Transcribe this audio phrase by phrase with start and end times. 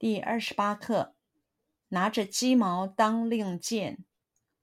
[0.00, 1.14] 第二十八课，
[1.88, 4.02] 拿着鸡毛当令箭。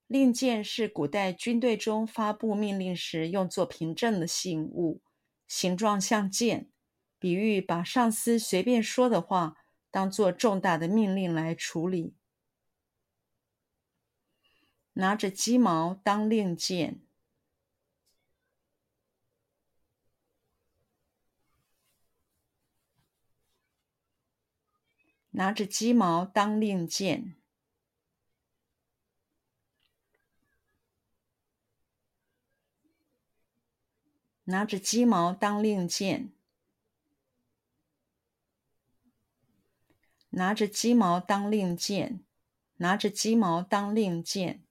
[0.08, 5.00] 令箭是古代军队中发布命令时用作凭证的信物，
[5.48, 6.72] 形状像箭，
[7.20, 9.58] 比喻把上司随便说的话
[9.92, 12.16] 当做重大的命令来处理。
[14.94, 17.00] 拿着鸡毛当令箭。
[25.38, 27.36] 拿着鸡毛当令箭，
[34.46, 36.32] 拿着鸡毛当令箭，
[40.30, 42.26] 拿着鸡毛当令箭，
[42.78, 44.64] 拿着鸡毛当令箭。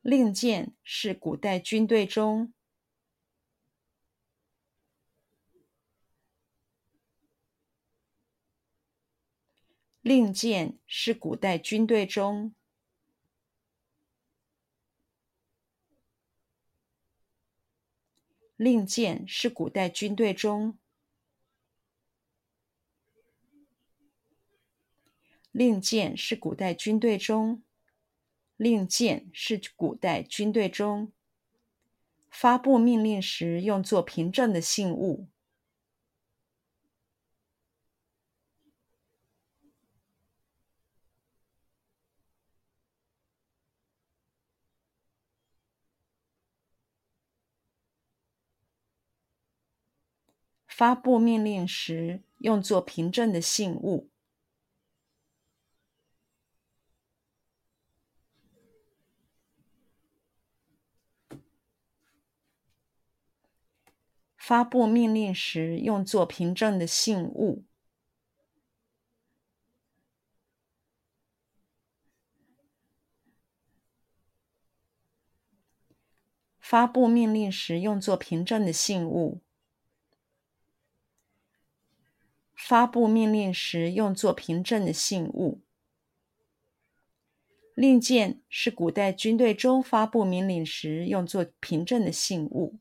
[0.00, 2.54] 令箭是古代军队中。
[10.04, 12.54] 令箭是古代军队中，
[18.56, 20.78] 令箭是古代军队中，
[25.50, 27.62] 令箭是古代军队中，
[28.58, 31.14] 令箭是古代军队中，
[32.28, 35.30] 发布命令时用作凭证的信物。
[50.76, 54.10] 发布命令时用作凭证的信物。
[64.36, 67.64] 发布命令时用作凭证的信物。
[76.58, 79.40] 发布命令时用作凭证的信物。
[82.66, 85.60] 发布命令时用作凭证的信物。
[87.74, 92.78] 令箭是古代军队中发布命令时用作凭证的信物。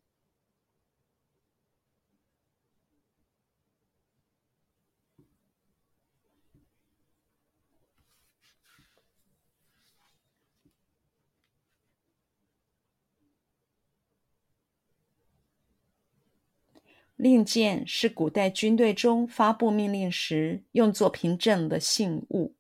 [17.23, 22.53] 令箭是古代军队中发布命令时用作凭证的信物。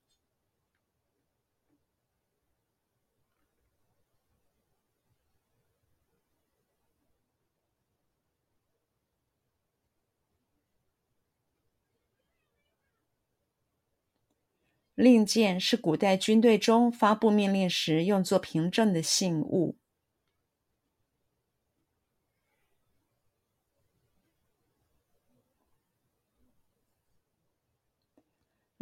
[14.95, 19.77] 令箭是古代军队中发布命令时用作凭证的信物。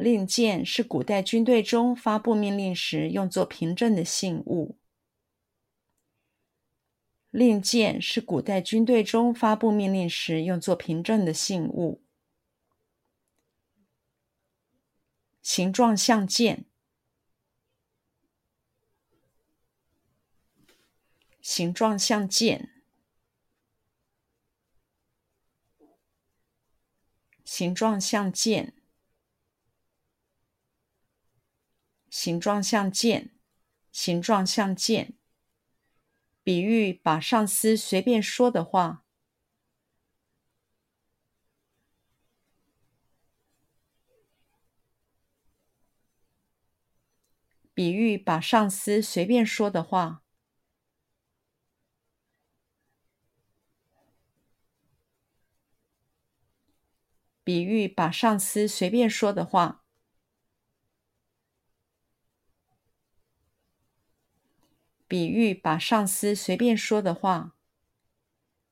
[0.01, 4.79] 令箭是古代军队中发布命令时用作凭证的信物。
[7.29, 12.03] 令箭是古代军队中发布命令时用作凭证的信物。
[15.43, 16.65] 形状像箭。
[21.43, 22.83] 形状像箭。
[27.45, 28.80] 形状像箭。
[32.11, 33.31] 形状像剑，
[33.91, 35.13] 形状像剑，
[36.43, 39.05] 比喻把上司随便说的话。
[47.73, 50.23] 比喻把上司随便说的话。
[57.43, 59.80] 比喻把上司随便说的话。
[65.11, 67.57] 比喻把上司随便说的话，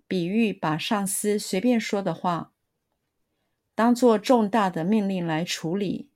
[0.07, 2.53] 比喻把上司随便说的话，
[3.75, 6.09] 当作重大的命令来处理，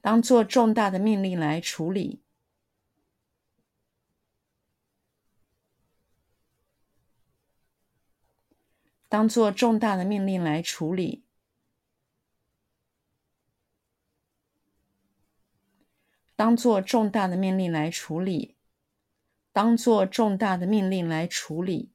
[0.00, 2.22] 当作重大的命令来处理，
[9.10, 11.21] 当作重大的命令来处理。
[16.42, 18.56] 当做重大的命令来处理，
[19.52, 21.92] 当做重大的命令来处理。